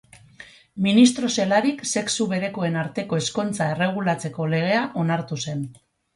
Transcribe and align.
Ministro 0.85 1.29
zelarik 1.35 1.83
sexu 1.97 2.27
berekoen 2.31 2.79
arteko 2.85 3.21
ezkontza 3.25 3.69
erregulatzeko 3.75 4.51
legea 4.57 4.83
onartu 5.05 5.41
zen. 5.47 5.63